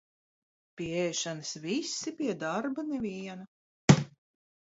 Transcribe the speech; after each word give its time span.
Pie 0.79 0.95
ēšanas 1.01 1.51
visi, 1.65 2.15
pie 2.23 2.35
darba 2.45 2.87
neviena. 2.89 4.03